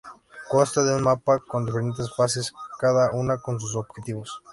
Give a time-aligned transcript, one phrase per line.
[0.51, 4.41] Consta de un mapa con diferentes fases, cada una con sus objetivos.